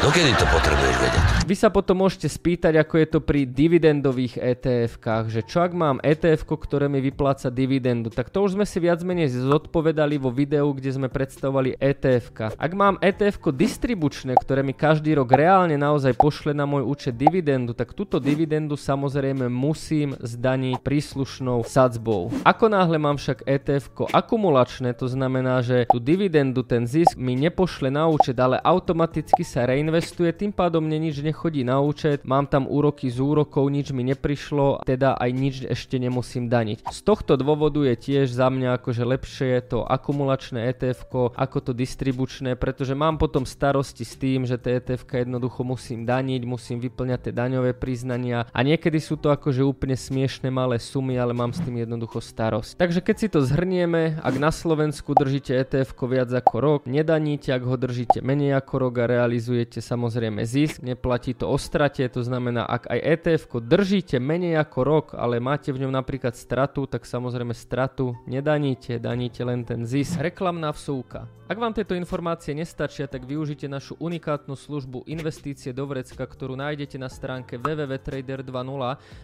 Dokedy 0.00 0.32
to 0.40 0.48
potrebuješ 0.48 0.96
vedieť? 0.96 1.22
Vy 1.44 1.56
sa 1.60 1.68
potom 1.68 2.00
môžete 2.00 2.32
spýtať, 2.32 2.80
ako 2.80 2.94
je 2.96 3.06
to 3.12 3.18
pri 3.20 3.44
dividendových 3.44 4.40
ETF-kách, 4.40 5.28
že 5.28 5.44
čo 5.44 5.60
ak 5.60 5.76
mám 5.76 6.00
ETF, 6.00 6.48
ktoré 6.48 6.88
mi 6.88 7.04
vypláca 7.04 7.52
dividendu, 7.52 8.08
tak 8.08 8.32
to 8.32 8.40
už 8.40 8.56
sme 8.56 8.64
si 8.64 8.80
viac 8.80 9.04
menej 9.04 9.28
zodpovedali 9.28 10.16
vo 10.16 10.32
videu, 10.32 10.72
kde 10.72 10.96
sme 10.96 11.12
predstavovali 11.12 11.76
ETF. 11.76 12.56
Ak 12.56 12.72
mám 12.72 12.96
ETF 13.04 13.52
distribučné, 13.52 14.38
ktoré 14.40 14.64
mi 14.64 14.72
každý 14.72 15.12
rok 15.20 15.36
reálne 15.36 15.76
naozaj 15.76 16.16
pošle 16.16 16.56
na 16.56 16.64
môj 16.64 16.88
účet 16.88 17.18
dividendu, 17.18 17.76
tak 17.76 17.92
túto 17.92 18.16
dividendu 18.16 18.78
samozrejme 18.78 19.52
musím 19.52 20.16
zdaniť 20.16 20.80
príslušnou 20.80 21.66
sadzbou. 21.66 22.32
Ako 22.46 22.72
náhle 22.72 22.96
mám 22.96 23.20
však 23.20 23.44
ETF 23.44 24.08
akumulačné, 24.30 24.94
to 24.94 25.10
znamená, 25.10 25.58
že 25.58 25.90
tú 25.90 25.98
dividendu, 25.98 26.62
ten 26.62 26.86
zisk 26.86 27.18
mi 27.18 27.34
nepošle 27.34 27.90
na 27.90 28.06
účet, 28.06 28.38
ale 28.38 28.62
automaticky 28.62 29.42
sa 29.42 29.66
reinvestuje, 29.66 30.30
tým 30.30 30.54
pádom 30.54 30.86
mne 30.86 31.10
nič 31.10 31.18
nechodí 31.18 31.66
na 31.66 31.82
účet, 31.82 32.22
mám 32.22 32.46
tam 32.46 32.70
úroky 32.70 33.10
z 33.10 33.18
úrokov, 33.18 33.66
nič 33.66 33.90
mi 33.90 34.06
neprišlo, 34.06 34.86
teda 34.86 35.18
aj 35.18 35.30
nič 35.34 35.54
ešte 35.66 35.98
nemusím 35.98 36.46
daniť. 36.46 36.86
Z 36.94 37.02
tohto 37.02 37.34
dôvodu 37.34 37.82
je 37.82 37.98
tiež 37.98 38.30
za 38.30 38.46
mňa 38.46 38.78
akože 38.78 39.02
lepšie 39.02 39.66
to 39.66 39.82
akumulačné 39.82 40.70
ETF 40.70 41.10
ako 41.34 41.58
to 41.58 41.72
distribučné, 41.74 42.54
pretože 42.54 42.94
mám 42.94 43.18
potom 43.18 43.42
starosti 43.42 44.06
s 44.06 44.14
tým, 44.14 44.46
že 44.46 44.62
tie 44.62 44.78
ETF 44.78 45.10
jednoducho 45.10 45.66
musím 45.66 46.06
daniť, 46.06 46.46
musím 46.46 46.78
vyplňať 46.78 47.18
tie 47.18 47.32
daňové 47.34 47.74
priznania 47.74 48.46
a 48.54 48.62
niekedy 48.62 49.02
sú 49.02 49.18
to 49.18 49.34
akože 49.34 49.66
úplne 49.66 49.98
smiešne 49.98 50.54
malé 50.54 50.78
sumy, 50.78 51.18
ale 51.18 51.34
mám 51.34 51.50
s 51.50 51.58
tým 51.58 51.82
jednoducho 51.82 52.22
starosť. 52.22 52.78
Takže 52.78 53.02
keď 53.02 53.16
si 53.18 53.26
to 53.26 53.42
zhrnieme, 53.42 54.19
ak 54.20 54.36
na 54.36 54.52
Slovensku 54.52 55.16
držíte 55.16 55.56
ETF 55.56 55.96
viac 56.04 56.28
ako 56.28 56.56
rok, 56.60 56.80
nedaníte, 56.84 57.56
ak 57.56 57.64
ho 57.64 57.76
držíte 57.80 58.20
menej 58.20 58.52
ako 58.60 58.74
rok 58.76 58.94
a 59.00 59.08
realizujete 59.08 59.80
samozrejme 59.80 60.44
zisk, 60.44 60.84
neplatí 60.84 61.32
to 61.32 61.48
o 61.48 61.56
strate, 61.56 62.04
to 62.12 62.20
znamená, 62.20 62.68
ak 62.68 62.86
aj 62.92 63.00
ETF 63.00 63.42
držíte 63.64 64.20
menej 64.20 64.60
ako 64.60 64.80
rok, 64.84 65.06
ale 65.16 65.40
máte 65.40 65.72
v 65.72 65.84
ňom 65.84 65.92
napríklad 65.96 66.36
stratu, 66.36 66.84
tak 66.84 67.08
samozrejme 67.08 67.56
stratu 67.56 68.12
nedaníte, 68.28 69.00
daníte 69.00 69.40
len 69.40 69.64
ten 69.64 69.88
zisk. 69.88 70.20
Reklamná 70.20 70.68
vsúka. 70.70 71.24
Ak 71.50 71.58
vám 71.58 71.74
tieto 71.74 71.98
informácie 71.98 72.54
nestačia, 72.54 73.10
tak 73.10 73.26
využite 73.26 73.66
našu 73.66 73.98
unikátnu 73.98 74.54
službu 74.54 75.10
Investície 75.10 75.74
do 75.74 75.82
vrecka, 75.82 76.22
ktorú 76.22 76.54
nájdete 76.54 76.94
na 76.94 77.10
stránke 77.10 77.58
www.trader 77.58 78.46
2.0 78.46 78.54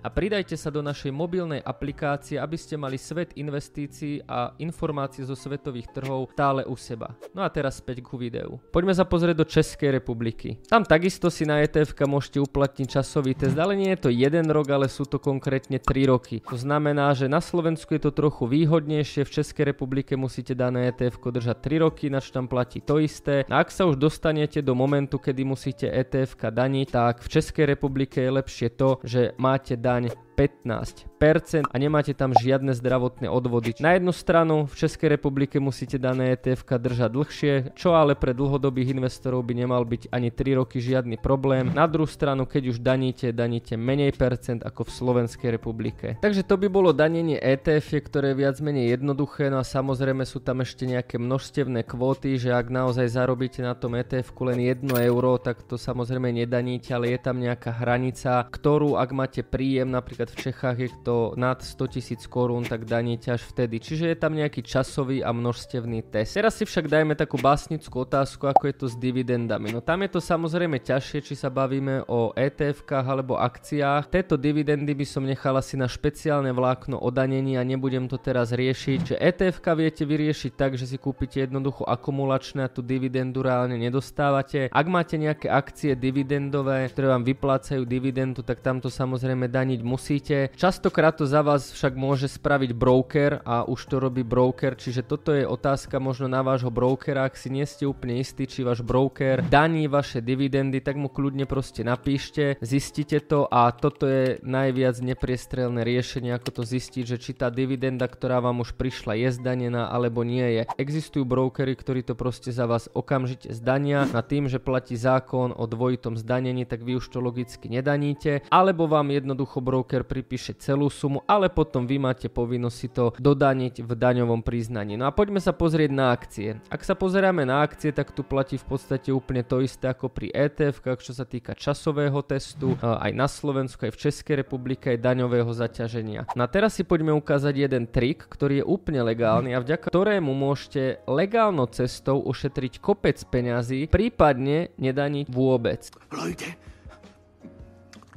a 0.02 0.08
pridajte 0.10 0.58
sa 0.58 0.74
do 0.74 0.82
našej 0.82 1.14
mobilnej 1.14 1.62
aplikácie, 1.62 2.34
aby 2.42 2.58
ste 2.58 2.74
mali 2.74 2.98
svet 2.98 3.30
investícií 3.38 4.26
a 4.26 4.50
informácie 4.76 5.24
zo 5.24 5.32
svetových 5.32 5.88
trhov 5.88 6.28
stále 6.36 6.60
u 6.68 6.76
seba. 6.76 7.16
No 7.32 7.40
a 7.40 7.48
teraz 7.48 7.80
späť 7.80 8.04
ku 8.04 8.20
videu. 8.20 8.60
Poďme 8.68 8.92
sa 8.92 9.08
pozrieť 9.08 9.40
do 9.40 9.48
Českej 9.48 9.96
republiky. 9.96 10.60
Tam 10.68 10.84
takisto 10.84 11.32
si 11.32 11.48
na 11.48 11.64
ETF 11.64 11.96
môžete 12.04 12.44
uplatniť 12.44 13.00
časový 13.00 13.32
test, 13.32 13.56
ale 13.56 13.72
nie 13.72 13.96
je 13.96 14.04
to 14.04 14.10
jeden 14.12 14.52
rok, 14.52 14.68
ale 14.68 14.92
sú 14.92 15.08
to 15.08 15.16
konkrétne 15.16 15.80
3 15.80 16.12
roky. 16.12 16.44
To 16.44 16.60
znamená, 16.60 17.16
že 17.16 17.24
na 17.24 17.40
Slovensku 17.40 17.96
je 17.96 18.04
to 18.04 18.12
trochu 18.12 18.44
výhodnejšie, 18.44 19.24
v 19.24 19.34
Českej 19.40 19.72
republike 19.72 20.12
musíte 20.12 20.52
dané 20.52 20.92
ETF 20.92 21.24
držať 21.24 21.56
3 21.64 21.84
roky, 21.88 22.12
ináč 22.12 22.28
tam 22.28 22.44
platí 22.44 22.84
to 22.84 23.00
isté. 23.00 23.48
A 23.48 23.64
ak 23.64 23.72
sa 23.72 23.88
už 23.88 23.96
dostanete 23.96 24.60
do 24.60 24.76
momentu, 24.76 25.16
kedy 25.16 25.40
musíte 25.40 25.88
ETF 25.88 26.52
daniť, 26.52 26.86
tak 26.92 27.24
v 27.24 27.32
Českej 27.32 27.64
republike 27.64 28.20
je 28.20 28.28
lepšie 28.28 28.68
to, 28.76 29.00
že 29.00 29.32
máte 29.40 29.80
daň 29.80 30.12
15% 30.36 31.64
a 31.72 31.76
nemáte 31.80 32.12
tam 32.12 32.36
žiadne 32.36 32.76
zdravotné 32.76 33.26
odvody. 33.32 33.72
Na 33.80 33.96
jednu 33.96 34.12
stranu 34.12 34.68
v 34.68 34.74
Českej 34.76 35.16
republike 35.16 35.56
musíte 35.56 35.96
dané 35.96 36.36
ETF 36.36 36.76
držať 36.76 37.10
dlhšie, 37.10 37.52
čo 37.72 37.96
ale 37.96 38.12
pre 38.12 38.36
dlhodobých 38.36 38.92
investorov 38.92 39.48
by 39.48 39.56
nemal 39.56 39.88
byť 39.88 40.12
ani 40.12 40.28
3 40.28 40.60
roky 40.60 40.78
žiadny 40.84 41.16
problém. 41.16 41.72
Na 41.72 41.88
druhú 41.88 42.04
stranu, 42.04 42.44
keď 42.44 42.76
už 42.76 42.84
daníte, 42.84 43.32
daníte 43.32 43.80
menej 43.80 44.12
percent 44.12 44.60
ako 44.60 44.84
v 44.84 44.90
Slovenskej 44.92 45.48
republike. 45.56 46.20
Takže 46.20 46.44
to 46.44 46.60
by 46.60 46.68
bolo 46.68 46.92
danenie 46.92 47.40
ETF, 47.40 47.96
ktoré 48.04 48.36
je 48.36 48.40
viac 48.44 48.60
menej 48.60 49.00
jednoduché, 49.00 49.48
no 49.48 49.56
a 49.56 49.64
samozrejme 49.64 50.28
sú 50.28 50.44
tam 50.44 50.60
ešte 50.60 50.84
nejaké 50.84 51.16
množstevné 51.16 51.88
kvóty, 51.88 52.36
že 52.36 52.52
ak 52.52 52.68
naozaj 52.68 53.08
zarobíte 53.08 53.64
na 53.64 53.72
tom 53.72 53.96
ETF 53.96 54.36
len 54.44 54.60
1 54.60 54.84
euro, 55.08 55.40
tak 55.40 55.64
to 55.64 55.80
samozrejme 55.80 56.28
nedaníte, 56.28 56.92
ale 56.92 57.16
je 57.16 57.18
tam 57.24 57.40
nejaká 57.40 57.72
hranica, 57.72 58.44
ktorú 58.46 59.00
ak 59.00 59.10
máte 59.16 59.40
príjem 59.40 59.88
napríklad 59.90 60.25
napríklad 60.26 60.34
v 60.34 60.42
Čechách 60.42 60.78
je 60.78 60.90
to 61.06 61.16
nad 61.38 61.58
100 61.62 61.94
tisíc 61.94 62.22
korún, 62.26 62.66
tak 62.66 62.84
daníte 62.84 63.30
až 63.30 63.46
vtedy. 63.46 63.78
Čiže 63.78 64.10
je 64.10 64.16
tam 64.18 64.34
nejaký 64.34 64.62
časový 64.62 65.22
a 65.22 65.30
množstevný 65.30 66.02
test. 66.10 66.34
Teraz 66.34 66.58
si 66.58 66.66
však 66.66 66.90
dajme 66.90 67.14
takú 67.14 67.38
básnickú 67.38 68.02
otázku, 68.02 68.50
ako 68.50 68.64
je 68.66 68.74
to 68.74 68.86
s 68.90 68.96
dividendami. 68.98 69.70
No 69.70 69.80
tam 69.80 70.02
je 70.02 70.10
to 70.10 70.20
samozrejme 70.20 70.82
ťažšie, 70.82 71.18
či 71.22 71.34
sa 71.38 71.48
bavíme 71.50 72.06
o 72.10 72.34
ETF-kách 72.34 73.06
alebo 73.06 73.38
akciách. 73.38 74.10
Tieto 74.10 74.34
dividendy 74.34 74.92
by 74.94 75.06
som 75.06 75.22
nechal 75.22 75.54
asi 75.54 75.78
na 75.78 75.86
špeciálne 75.86 76.50
vlákno 76.50 76.98
o 76.98 77.08
danení 77.14 77.54
a 77.54 77.62
nebudem 77.62 78.10
to 78.10 78.18
teraz 78.18 78.50
riešiť. 78.50 79.14
Že 79.14 79.16
ETF-ka 79.22 79.72
viete 79.78 80.02
vyriešiť 80.02 80.52
tak, 80.58 80.74
že 80.74 80.90
si 80.90 80.98
kúpite 80.98 81.38
jednoducho 81.46 81.86
akumulačné 81.86 82.66
a 82.66 82.72
tú 82.72 82.82
dividendu 82.82 83.46
reálne 83.46 83.78
nedostávate. 83.78 84.72
Ak 84.72 84.86
máte 84.90 85.20
nejaké 85.20 85.46
akcie 85.46 85.94
dividendové, 85.94 86.88
ktoré 86.90 87.12
vám 87.14 87.22
vyplácajú 87.22 87.86
dividendu, 87.86 88.42
tak 88.42 88.64
tamto 88.64 88.90
samozrejme 88.90 89.46
daniť 89.46 89.80
musíte. 90.16 90.48
Častokrát 90.56 91.12
to 91.12 91.28
za 91.28 91.44
vás 91.44 91.68
však 91.76 91.92
môže 91.92 92.32
spraviť 92.32 92.72
broker 92.72 93.44
a 93.44 93.68
už 93.68 93.80
to 93.84 94.00
robí 94.00 94.24
broker, 94.24 94.72
čiže 94.72 95.04
toto 95.04 95.36
je 95.36 95.44
otázka 95.44 96.00
možno 96.00 96.24
na 96.24 96.40
vášho 96.40 96.72
brokera, 96.72 97.28
ak 97.28 97.36
si 97.36 97.52
nie 97.52 97.68
ste 97.68 97.84
úplne 97.84 98.24
istí, 98.24 98.48
či 98.48 98.64
váš 98.64 98.80
broker 98.80 99.44
daní 99.44 99.84
vaše 99.92 100.24
dividendy, 100.24 100.80
tak 100.80 100.96
mu 100.96 101.12
kľudne 101.12 101.44
proste 101.44 101.84
napíšte, 101.84 102.56
zistite 102.64 103.20
to 103.28 103.44
a 103.52 103.68
toto 103.76 104.08
je 104.08 104.40
najviac 104.40 104.96
nepriestrelné 105.04 105.84
riešenie, 105.84 106.32
ako 106.32 106.48
to 106.48 106.62
zistiť, 106.64 107.04
že 107.04 107.16
či 107.20 107.36
tá 107.36 107.52
dividenda, 107.52 108.08
ktorá 108.08 108.40
vám 108.40 108.64
už 108.64 108.72
prišla, 108.72 109.20
je 109.20 109.36
zdanená 109.36 109.92
alebo 109.92 110.24
nie 110.24 110.48
je. 110.48 110.62
Existujú 110.80 111.28
brokery, 111.28 111.76
ktorí 111.76 112.00
to 112.00 112.16
proste 112.16 112.56
za 112.56 112.64
vás 112.64 112.88
okamžite 112.96 113.52
zdania 113.52 114.08
na 114.08 114.24
tým, 114.24 114.48
že 114.48 114.64
platí 114.64 114.96
zákon 114.96 115.52
o 115.52 115.64
dvojitom 115.68 116.16
zdanení, 116.16 116.64
tak 116.64 116.80
vy 116.80 116.96
už 116.96 117.12
to 117.12 117.20
logicky 117.20 117.68
nedaníte, 117.68 118.40
alebo 118.48 118.88
vám 118.88 119.12
jednoducho 119.12 119.60
broker 119.60 120.05
pripíše 120.06 120.54
celú 120.54 120.86
sumu, 120.86 121.26
ale 121.26 121.50
potom 121.50 121.82
vy 121.82 121.98
máte 121.98 122.30
povinnosť 122.30 122.76
si 122.78 122.88
to 122.88 123.10
dodaniť 123.18 123.82
v 123.82 123.90
daňovom 123.90 124.46
priznaní. 124.46 124.94
No 124.94 125.04
a 125.04 125.12
poďme 125.12 125.42
sa 125.42 125.50
pozrieť 125.50 125.90
na 125.90 126.14
akcie. 126.14 126.62
Ak 126.70 126.86
sa 126.86 126.94
pozeráme 126.94 127.42
na 127.42 127.66
akcie, 127.66 127.90
tak 127.90 128.14
tu 128.14 128.22
platí 128.22 128.54
v 128.54 128.66
podstate 128.70 129.10
úplne 129.10 129.42
to 129.42 129.58
isté 129.58 129.90
ako 129.90 130.06
pri 130.06 130.30
ETF, 130.30 131.02
čo 131.02 131.10
sa 131.10 131.26
týka 131.26 131.58
časového 131.58 132.22
testu, 132.22 132.78
aj 132.78 133.10
na 133.10 133.26
Slovensku, 133.26 133.82
aj 133.82 133.92
v 133.98 134.02
Českej 134.06 134.46
republike, 134.46 134.94
aj 134.94 135.02
daňového 135.02 135.50
zaťaženia. 135.50 136.30
No 136.38 136.46
a 136.46 136.48
teraz 136.48 136.78
si 136.78 136.86
poďme 136.86 137.10
ukázať 137.18 137.66
jeden 137.66 137.90
trik, 137.90 138.22
ktorý 138.30 138.62
je 138.62 138.64
úplne 138.68 139.02
legálny 139.02 139.50
a 139.56 139.58
vďaka 139.58 139.90
ktorému 139.90 140.30
môžete 140.30 141.02
legálnou 141.10 141.66
cestou 141.72 142.22
ušetriť 142.22 142.78
kopec 142.78 143.18
peňazí, 143.26 143.90
prípadne 143.90 144.70
nedaniť 144.78 145.26
vôbec. 145.32 145.90
Lojde, 146.12 146.54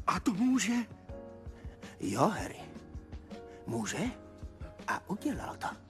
a 0.10 0.19
to 0.19 0.34
může? 0.34 0.99
Jo, 2.00 2.27
Harry. 2.27 2.60
Může? 3.68 3.98
A 4.88 5.10
udělal 5.10 5.56
to. 5.56 5.88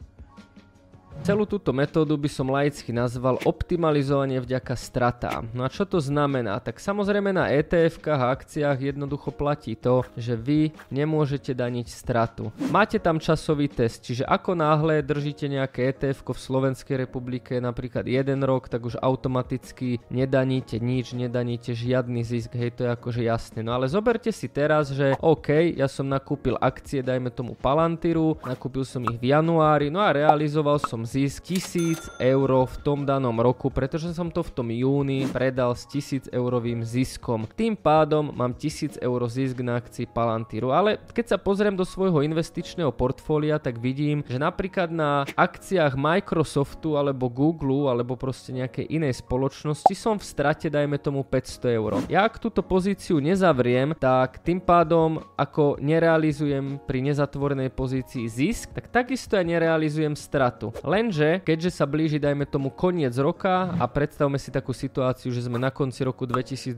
Celú 1.19 1.43
túto 1.43 1.75
metódu 1.75 2.15
by 2.15 2.31
som 2.31 2.47
laicky 2.47 2.95
nazval 2.95 3.35
optimalizovanie 3.43 4.39
vďaka 4.39 4.71
stratám. 4.79 5.51
No 5.51 5.67
a 5.67 5.69
čo 5.69 5.83
to 5.83 5.99
znamená? 5.99 6.63
Tak 6.63 6.79
samozrejme 6.79 7.35
na 7.35 7.51
ETF-kách 7.51 8.21
a 8.23 8.31
akciách 8.31 8.95
jednoducho 8.95 9.35
platí 9.35 9.75
to, 9.75 10.07
že 10.15 10.39
vy 10.39 10.71
nemôžete 10.87 11.51
daniť 11.51 11.87
stratu. 11.91 12.55
Máte 12.71 13.03
tam 13.03 13.19
časový 13.19 13.67
test, 13.67 14.07
čiže 14.07 14.23
ako 14.23 14.55
náhle 14.55 15.03
držíte 15.03 15.51
nejaké 15.51 15.91
ETF 15.91 16.23
v 16.23 16.39
Slovenskej 16.39 16.95
republike 17.03 17.59
napríklad 17.59 18.07
jeden 18.07 18.39
rok, 18.47 18.71
tak 18.71 18.87
už 18.87 18.95
automaticky 19.03 19.99
nedaníte 20.07 20.79
nič, 20.79 21.11
nedaníte 21.11 21.75
žiadny 21.75 22.23
zisk, 22.23 22.55
hej 22.55 22.71
to 22.79 22.87
je 22.87 22.95
akože 22.95 23.21
jasné. 23.27 23.59
No 23.59 23.75
ale 23.75 23.91
zoberte 23.91 24.31
si 24.31 24.47
teraz, 24.47 24.95
že 24.95 25.19
OK, 25.19 25.75
ja 25.75 25.91
som 25.91 26.07
nakúpil 26.07 26.55
akcie, 26.63 27.03
dajme 27.03 27.27
tomu 27.27 27.59
Palantiru, 27.59 28.39
nakúpil 28.47 28.87
som 28.87 29.03
ich 29.03 29.19
v 29.19 29.35
januári, 29.35 29.91
no 29.91 29.99
a 29.99 30.15
realizoval 30.15 30.79
som 30.79 31.08
zisk 31.09 31.39
zisk 31.39 31.45
1000 31.45 32.19
eur 32.19 32.49
v 32.67 32.75
tom 32.83 33.05
danom 33.05 33.37
roku, 33.39 33.69
pretože 33.69 34.11
som 34.17 34.33
to 34.33 34.41
v 34.43 34.51
tom 34.51 34.67
júni 34.73 35.29
predal 35.29 35.77
s 35.77 35.87
1000 35.87 36.33
eurovým 36.33 36.83
ziskom. 36.83 37.47
Tým 37.55 37.77
pádom 37.77 38.33
mám 38.35 38.57
1000 38.57 38.99
eur 38.99 39.21
zisk 39.29 39.61
na 39.63 39.79
akcii 39.79 40.09
Palantiru, 40.09 40.73
ale 40.73 40.99
keď 41.13 41.35
sa 41.35 41.37
pozriem 41.37 41.77
do 41.77 41.85
svojho 41.85 42.25
investičného 42.25 42.91
portfólia, 42.91 43.61
tak 43.61 43.79
vidím, 43.79 44.25
že 44.27 44.41
napríklad 44.41 44.91
na 44.91 45.23
akciách 45.37 45.95
Microsoftu 45.95 46.99
alebo 46.99 47.29
Google 47.29 47.87
alebo 47.93 48.17
proste 48.19 48.51
nejakej 48.51 48.89
inej 48.89 49.21
spoločnosti 49.23 49.93
som 49.95 50.17
v 50.17 50.25
strate 50.25 50.67
dajme 50.67 50.99
tomu 50.99 51.23
500 51.23 51.77
eur. 51.79 51.91
Ja 52.11 52.25
ak 52.27 52.41
túto 52.41 52.65
pozíciu 52.65 53.21
nezavriem, 53.21 53.95
tak 53.95 54.41
tým 54.41 54.59
pádom 54.59 55.21
ako 55.37 55.79
nerealizujem 55.79 56.81
pri 56.83 56.99
nezatvorenej 57.05 57.71
pozícii 57.71 58.25
zisk, 58.25 58.73
tak 58.75 58.91
takisto 58.91 59.37
ja 59.37 59.45
nerealizujem 59.45 60.17
stratu. 60.17 60.73
Len 60.83 60.98
Lenže, 60.99 61.39
keďže 61.47 61.79
sa 61.79 61.87
blíži, 61.87 62.19
dajme 62.19 62.43
tomu 62.43 62.75
koniec 62.75 63.15
roka 63.15 63.71
a 63.79 63.87
predstavme 63.87 64.35
si 64.35 64.51
takú 64.51 64.75
situáciu, 64.75 65.31
že 65.31 65.47
sme 65.47 65.55
na 65.55 65.71
konci 65.71 66.03
roku 66.03 66.27
2022, 66.27 66.75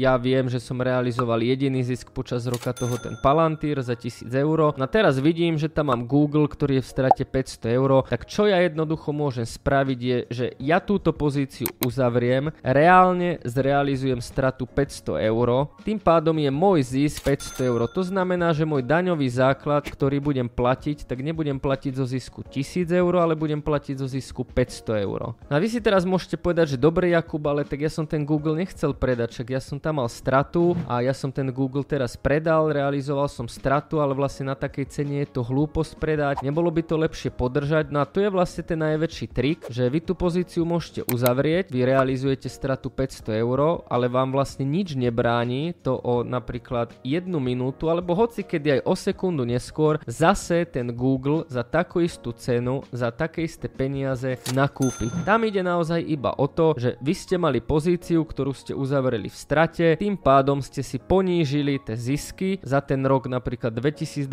ja 0.00 0.16
viem, 0.16 0.48
že 0.48 0.56
som 0.56 0.80
realizoval 0.80 1.44
jediný 1.44 1.84
zisk 1.84 2.08
počas 2.16 2.48
roka 2.48 2.72
toho 2.72 2.96
ten 2.96 3.20
Palantír 3.20 3.84
za 3.84 4.00
1000 4.00 4.32
eur. 4.32 4.72
No 4.80 4.88
teraz 4.88 5.20
vidím, 5.20 5.60
že 5.60 5.68
tam 5.68 5.92
mám 5.92 6.08
Google, 6.08 6.48
ktorý 6.48 6.80
je 6.80 6.88
v 6.88 6.92
strate 6.96 7.24
500 7.28 7.76
eur, 7.76 8.08
tak 8.08 8.24
čo 8.24 8.48
ja 8.48 8.64
jednoducho 8.64 9.12
môžem 9.12 9.44
spraviť 9.44 9.98
je, 10.00 10.18
že 10.32 10.46
ja 10.56 10.80
túto 10.80 11.12
pozíciu 11.12 11.68
uzavriem, 11.84 12.48
reálne 12.64 13.44
zrealizujem 13.44 14.24
stratu 14.24 14.64
500 14.64 15.20
eur, 15.20 15.68
tým 15.84 16.00
pádom 16.00 16.40
je 16.40 16.48
môj 16.48 16.80
zisk 16.80 17.28
500 17.28 17.68
eur. 17.68 17.84
To 17.92 18.00
znamená, 18.00 18.56
že 18.56 18.64
môj 18.64 18.80
daňový 18.88 19.28
základ, 19.28 19.84
ktorý 19.84 20.32
budem 20.32 20.48
platiť, 20.48 21.04
tak 21.04 21.20
nebudem 21.20 21.60
platiť 21.60 21.92
zo 21.92 22.08
zisku 22.08 22.40
1000 22.40 22.88
eur, 22.88 23.14
ale 23.24 23.34
budem 23.34 23.64
platiť 23.64 23.96
zo 23.98 24.06
zisku 24.06 24.44
500 24.44 25.04
eur. 25.08 25.32
No 25.32 25.52
a 25.56 25.58
vy 25.58 25.72
si 25.72 25.80
teraz 25.80 26.04
môžete 26.04 26.36
povedať, 26.36 26.76
že 26.76 26.78
dobre 26.78 27.16
Jakub, 27.16 27.40
ale 27.48 27.64
tak 27.64 27.80
ja 27.80 27.88
som 27.88 28.04
ten 28.04 28.22
Google 28.22 28.60
nechcel 28.60 28.92
predať, 28.92 29.32
však 29.32 29.48
ja 29.48 29.60
som 29.64 29.80
tam 29.80 30.04
mal 30.04 30.08
stratu 30.12 30.76
a 30.84 31.00
ja 31.00 31.16
som 31.16 31.32
ten 31.32 31.48
Google 31.48 31.88
teraz 31.88 32.20
predal, 32.20 32.68
realizoval 32.68 33.32
som 33.32 33.48
stratu, 33.48 34.04
ale 34.04 34.12
vlastne 34.12 34.52
na 34.52 34.56
takej 34.58 34.86
cene 34.92 35.24
je 35.24 35.28
to 35.32 35.40
hlúposť 35.40 35.96
predať, 35.96 36.34
nebolo 36.44 36.68
by 36.68 36.84
to 36.84 37.00
lepšie 37.00 37.32
podržať. 37.32 37.88
No 37.88 38.04
a 38.04 38.08
tu 38.10 38.20
je 38.20 38.28
vlastne 38.28 38.60
ten 38.60 38.76
najväčší 38.76 39.26
trik, 39.32 39.64
že 39.72 39.88
vy 39.88 40.04
tú 40.04 40.12
pozíciu 40.12 40.68
môžete 40.68 41.06
uzavrieť, 41.08 41.72
vy 41.72 41.80
realizujete 41.86 42.50
stratu 42.50 42.92
500 42.92 43.40
eur, 43.40 43.86
ale 43.86 44.10
vám 44.10 44.34
vlastne 44.34 44.66
nič 44.66 44.98
nebráni 44.98 45.72
to 45.80 45.94
o 45.94 46.26
napríklad 46.26 46.90
jednu 47.06 47.38
minútu, 47.38 47.86
alebo 47.86 48.18
hoci 48.18 48.42
kedy 48.42 48.80
aj 48.80 48.80
o 48.82 48.94
sekundu 48.98 49.46
neskôr, 49.46 50.02
zase 50.04 50.66
ten 50.66 50.90
Google 50.90 51.46
za 51.46 51.62
takú 51.62 52.02
istú 52.02 52.34
cenu, 52.34 52.82
za 52.90 53.13
také 53.14 53.46
isté 53.46 53.70
peniaze 53.70 54.42
nakúpiť. 54.50 55.22
Tam 55.22 55.46
ide 55.46 55.62
naozaj 55.62 56.02
iba 56.02 56.34
o 56.34 56.50
to, 56.50 56.74
že 56.74 56.98
vy 56.98 57.14
ste 57.14 57.38
mali 57.38 57.62
pozíciu, 57.62 58.26
ktorú 58.26 58.50
ste 58.50 58.74
uzavreli 58.74 59.30
v 59.30 59.36
strate, 59.38 59.86
tým 59.94 60.18
pádom 60.18 60.58
ste 60.58 60.82
si 60.82 60.98
ponížili 60.98 61.78
tie 61.78 61.94
zisky 61.94 62.58
za 62.66 62.82
ten 62.82 63.06
rok 63.06 63.30
napríklad 63.30 63.70
2022 63.70 64.26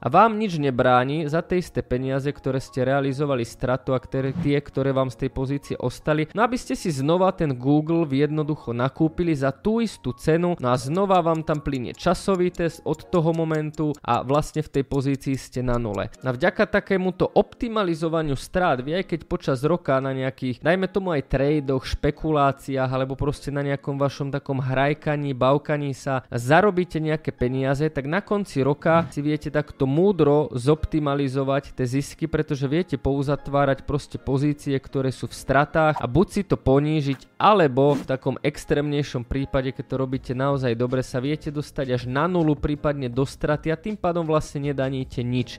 a 0.00 0.06
vám 0.08 0.40
nič 0.40 0.56
nebráni 0.56 1.28
za 1.28 1.44
tie 1.44 1.60
isté 1.60 1.84
peniaze, 1.84 2.32
ktoré 2.32 2.58
ste 2.58 2.88
realizovali 2.88 3.44
stratu 3.44 3.92
a 3.92 4.00
ktoré, 4.00 4.32
tie, 4.40 4.56
ktoré 4.56 4.96
vám 4.96 5.12
z 5.12 5.28
tej 5.28 5.30
pozície 5.30 5.76
ostali, 5.76 6.24
no 6.32 6.40
aby 6.40 6.56
ste 6.56 6.72
si 6.72 6.88
znova 6.88 7.28
ten 7.36 7.52
Google 7.52 8.08
jednoducho 8.08 8.72
nakúpili 8.72 9.36
za 9.36 9.52
tú 9.52 9.84
istú 9.84 10.16
cenu, 10.16 10.56
no 10.56 10.68
a 10.72 10.80
znova 10.80 11.20
vám 11.20 11.44
tam 11.44 11.60
plinie 11.60 11.92
časový 11.92 12.48
test 12.48 12.80
od 12.88 13.04
toho 13.12 13.36
momentu 13.36 13.92
a 14.00 14.24
vlastne 14.24 14.64
v 14.64 14.80
tej 14.80 14.84
pozícii 14.88 15.36
ste 15.36 15.60
na 15.60 15.76
nule. 15.76 16.08
A 16.24 16.30
vďaka 16.32 16.64
takémuto 16.70 17.26
optimalizovaniu 17.26 18.05
znižovaniu 18.06 18.38
strát. 18.38 18.78
Vy 18.78 19.02
aj 19.02 19.04
keď 19.10 19.20
počas 19.26 19.58
roka 19.66 19.98
na 19.98 20.14
nejakých, 20.14 20.62
dajme 20.62 20.86
tomu 20.86 21.10
aj 21.10 21.26
tradoch, 21.26 21.82
špekuláciách 21.82 22.86
alebo 22.86 23.18
proste 23.18 23.50
na 23.50 23.66
nejakom 23.66 23.98
vašom 23.98 24.30
takom 24.30 24.62
hrajkaní, 24.62 25.34
bavkaní 25.34 25.90
sa 25.90 26.22
zarobíte 26.30 27.02
nejaké 27.02 27.34
peniaze, 27.34 27.82
tak 27.90 28.06
na 28.06 28.22
konci 28.22 28.62
roka 28.62 29.10
si 29.10 29.26
viete 29.26 29.50
takto 29.50 29.90
múdro 29.90 30.54
zoptimalizovať 30.54 31.74
tie 31.74 31.86
zisky, 31.98 32.30
pretože 32.30 32.70
viete 32.70 32.94
pouzatvárať 32.94 33.82
proste 33.82 34.22
pozície, 34.22 34.78
ktoré 34.78 35.10
sú 35.10 35.26
v 35.26 35.34
stratách 35.34 35.98
a 35.98 36.06
buď 36.06 36.26
si 36.30 36.42
to 36.46 36.54
ponížiť, 36.54 37.42
alebo 37.42 37.98
v 37.98 38.06
takom 38.06 38.38
extrémnejšom 38.38 39.26
prípade, 39.26 39.74
keď 39.74 39.84
to 39.90 39.96
robíte 39.98 40.32
naozaj 40.38 40.78
dobre, 40.78 41.02
sa 41.02 41.18
viete 41.18 41.50
dostať 41.50 41.86
až 41.90 42.02
na 42.06 42.30
nulu, 42.30 42.54
prípadne 42.54 43.10
do 43.10 43.26
straty 43.26 43.74
a 43.74 43.76
tým 43.76 43.98
pádom 43.98 44.22
vlastne 44.22 44.70
nedaníte 44.70 45.26
nič. 45.26 45.58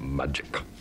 Magic. 0.00 0.79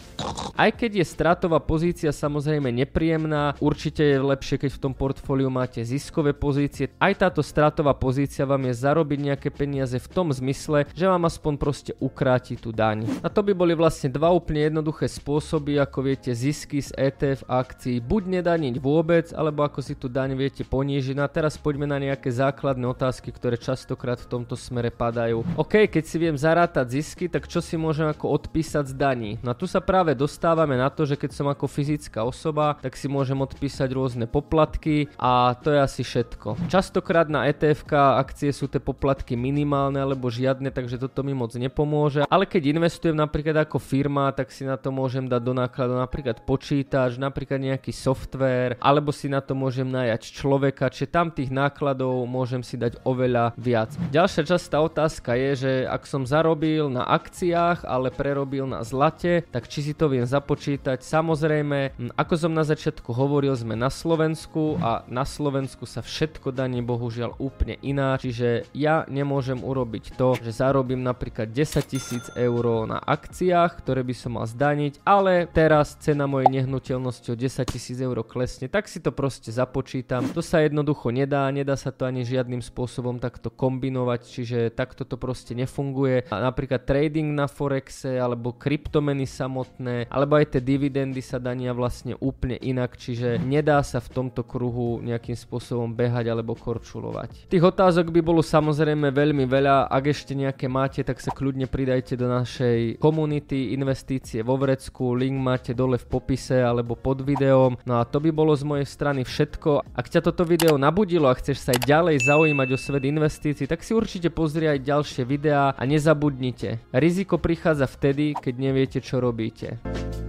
Aj 0.60 0.70
keď 0.76 1.02
je 1.02 1.06
stratová 1.08 1.64
pozícia 1.64 2.12
samozrejme 2.12 2.68
nepríjemná, 2.72 3.56
určite 3.64 4.04
je 4.04 4.20
lepšie, 4.20 4.60
keď 4.60 4.72
v 4.76 4.82
tom 4.84 4.94
portfóliu 4.94 5.48
máte 5.48 5.80
ziskové 5.82 6.36
pozície. 6.36 6.92
Aj 7.00 7.16
táto 7.16 7.40
stratová 7.40 7.96
pozícia 7.96 8.44
vám 8.44 8.68
je 8.68 8.76
zarobiť 8.76 9.20
nejaké 9.20 9.50
peniaze 9.50 9.96
v 9.96 10.12
tom 10.12 10.36
zmysle, 10.36 10.84
že 10.92 11.08
vám 11.08 11.24
aspoň 11.28 11.54
proste 11.56 11.92
ukráti 12.04 12.60
tú 12.60 12.76
daň. 12.76 13.08
A 13.24 13.32
to 13.32 13.40
by 13.40 13.56
boli 13.56 13.72
vlastne 13.72 14.12
dva 14.12 14.36
úplne 14.36 14.68
jednoduché 14.68 15.08
spôsoby, 15.08 15.80
ako 15.80 16.00
viete 16.06 16.32
zisky 16.36 16.84
z 16.84 16.92
ETF 16.96 17.48
akcií 17.48 18.04
buď 18.04 18.42
nedaniť 18.42 18.76
vôbec, 18.78 19.32
alebo 19.32 19.64
ako 19.64 19.80
si 19.80 19.96
tú 19.96 20.12
daň 20.12 20.36
viete 20.36 20.68
ponížiť. 20.68 21.16
No 21.16 21.24
a 21.24 21.32
teraz 21.32 21.56
poďme 21.56 21.88
na 21.88 21.98
nejaké 22.00 22.30
základné 22.30 22.86
otázky, 22.86 23.32
ktoré 23.32 23.56
častokrát 23.56 24.20
v 24.20 24.30
tomto 24.30 24.60
smere 24.60 24.92
padajú. 24.92 25.44
OK, 25.56 25.88
keď 25.88 26.04
si 26.04 26.18
viem 26.20 26.36
zarátať 26.36 27.00
zisky, 27.00 27.26
tak 27.32 27.48
čo 27.48 27.64
si 27.64 27.80
môžem 27.80 28.08
ako 28.12 28.30
odpísať 28.36 28.92
z 28.92 28.96
daní? 28.96 29.32
No 29.42 29.52
a 29.52 29.58
tu 29.58 29.66
sa 29.66 29.80
práve 29.80 30.09
dostávame 30.16 30.78
na 30.78 30.88
to, 30.88 31.04
že 31.04 31.20
keď 31.20 31.32
som 31.34 31.48
ako 31.50 31.66
fyzická 31.68 32.24
osoba, 32.24 32.78
tak 32.80 32.96
si 32.96 33.10
môžem 33.12 33.38
odpísať 33.40 33.90
rôzne 33.92 34.26
poplatky 34.30 35.12
a 35.18 35.54
to 35.58 35.74
je 35.74 35.80
asi 35.80 36.02
všetko. 36.06 36.70
Častokrát 36.70 37.28
na 37.28 37.50
ETF 37.50 37.90
akcie 37.96 38.54
sú 38.54 38.68
tie 38.70 38.82
poplatky 38.82 39.34
minimálne 39.34 40.00
alebo 40.02 40.30
žiadne, 40.30 40.70
takže 40.70 41.02
toto 41.02 41.26
mi 41.26 41.34
moc 41.34 41.54
nepomôže. 41.56 42.26
Ale 42.30 42.46
keď 42.46 42.76
investujem 42.76 43.18
napríklad 43.18 43.66
ako 43.66 43.82
firma, 43.82 44.30
tak 44.36 44.54
si 44.54 44.68
na 44.68 44.78
to 44.78 44.94
môžem 44.94 45.26
dať 45.26 45.42
do 45.42 45.54
nákladu 45.56 45.98
napríklad 45.98 46.44
počítač, 46.44 47.18
napríklad 47.18 47.60
nejaký 47.60 47.92
software, 47.92 48.78
alebo 48.84 49.10
si 49.10 49.28
na 49.32 49.42
to 49.42 49.58
môžem 49.58 49.88
najať 49.90 50.32
človeka, 50.34 50.92
čiže 50.94 51.12
tam 51.12 51.32
tých 51.34 51.50
nákladov 51.50 52.26
môžem 52.30 52.62
si 52.62 52.78
dať 52.78 53.02
oveľa 53.04 53.56
viac. 53.58 53.94
Ďalšia 54.14 54.44
častá 54.46 54.80
otázka 54.84 55.34
je, 55.36 55.52
že 55.56 55.72
ak 55.88 56.06
som 56.06 56.24
zarobil 56.28 56.92
na 56.92 57.04
akciách, 57.06 57.88
ale 57.88 58.14
prerobil 58.14 58.70
na 58.70 58.86
zlate, 58.86 59.46
tak 59.50 59.68
či 59.68 59.82
si 59.82 59.94
to 60.00 60.08
viem 60.08 60.24
započítať. 60.24 61.04
Samozrejme, 61.04 62.00
ako 62.16 62.34
som 62.40 62.56
na 62.56 62.64
začiatku 62.64 63.12
hovoril, 63.12 63.52
sme 63.60 63.76
na 63.76 63.92
Slovensku 63.92 64.80
a 64.80 65.04
na 65.12 65.28
Slovensku 65.28 65.84
sa 65.84 66.00
všetko 66.00 66.56
daní 66.56 66.80
bohužiaľ 66.80 67.36
úplne 67.36 67.76
iná, 67.84 68.16
čiže 68.16 68.64
ja 68.72 69.04
nemôžem 69.12 69.60
urobiť 69.60 70.16
to, 70.16 70.40
že 70.40 70.56
zarobím 70.56 71.04
napríklad 71.04 71.52
10 71.52 71.84
tisíc 71.84 72.32
eur 72.40 72.88
na 72.88 73.04
akciách, 73.04 73.84
ktoré 73.84 74.08
by 74.08 74.16
som 74.16 74.40
mal 74.40 74.48
zdaniť, 74.48 75.04
ale 75.04 75.52
teraz 75.52 76.00
cena 76.00 76.24
mojej 76.32 76.48
nehnuteľnosti 76.48 77.28
o 77.34 77.36
10 77.36 77.68
tisíc 77.68 78.00
eur 78.00 78.16
klesne, 78.24 78.72
tak 78.72 78.88
si 78.88 79.04
to 79.04 79.12
proste 79.12 79.52
započítam. 79.52 80.32
To 80.32 80.40
sa 80.40 80.64
jednoducho 80.64 81.12
nedá, 81.12 81.50
nedá 81.52 81.76
sa 81.76 81.92
to 81.92 82.08
ani 82.08 82.24
žiadnym 82.24 82.64
spôsobom 82.64 83.20
takto 83.20 83.52
kombinovať, 83.52 84.22
čiže 84.24 84.60
takto 84.72 85.04
to 85.04 85.20
proste 85.20 85.58
nefunguje. 85.58 86.30
A 86.32 86.40
napríklad 86.40 86.88
trading 86.88 87.36
na 87.36 87.50
Forexe 87.50 88.16
alebo 88.22 88.54
kryptomeny 88.54 89.26
samotné, 89.26 89.89
alebo 90.10 90.38
aj 90.38 90.56
tie 90.56 90.62
dividendy 90.62 91.22
sa 91.24 91.42
dania 91.42 91.74
vlastne 91.76 92.16
úplne 92.20 92.58
inak, 92.60 92.96
čiže 92.96 93.42
nedá 93.42 93.82
sa 93.82 94.00
v 94.00 94.10
tomto 94.12 94.46
kruhu 94.46 95.02
nejakým 95.04 95.36
spôsobom 95.36 95.92
behať 95.92 96.32
alebo 96.32 96.56
korčulovať. 96.56 97.50
Tých 97.50 97.64
otázok 97.64 98.12
by 98.14 98.22
bolo 98.24 98.42
samozrejme 98.42 99.12
veľmi 99.14 99.46
veľa, 99.46 99.90
ak 99.90 100.04
ešte 100.10 100.34
nejaké 100.34 100.66
máte, 100.66 101.02
tak 101.06 101.22
sa 101.22 101.32
kľudne 101.34 101.70
pridajte 101.70 102.16
do 102.16 102.26
našej 102.26 102.98
komunity 102.98 103.76
investície 103.76 104.42
vo 104.42 104.58
vrecku, 104.58 105.14
link 105.14 105.38
máte 105.38 105.72
dole 105.78 106.02
v 106.02 106.10
popise 106.10 106.60
alebo 106.60 106.98
pod 106.98 107.22
videom. 107.22 107.78
No 107.86 108.02
a 108.02 108.04
to 108.04 108.18
by 108.18 108.34
bolo 108.34 108.56
z 108.56 108.66
mojej 108.66 108.88
strany 108.88 109.22
všetko. 109.22 109.94
Ak 109.94 110.10
ťa 110.10 110.26
toto 110.26 110.44
video 110.44 110.80
nabudilo 110.80 111.30
a 111.30 111.38
chceš 111.38 111.62
sa 111.62 111.76
aj 111.78 111.86
ďalej 111.86 112.18
zaujímať 112.26 112.68
o 112.74 112.78
svet 112.80 113.04
investícií, 113.06 113.70
tak 113.70 113.86
si 113.86 113.94
určite 113.94 114.34
pozri 114.34 114.66
aj 114.66 114.82
ďalšie 114.82 115.24
videá 115.28 115.78
a 115.78 115.84
nezabudnite. 115.86 116.90
Riziko 116.90 117.38
prichádza 117.38 117.86
vtedy, 117.86 118.34
keď 118.34 118.54
neviete, 118.58 119.00
čo 119.04 119.22
robíte. 119.22 119.69
예. 119.70 120.29